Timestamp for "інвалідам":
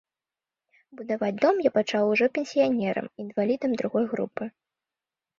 3.25-3.71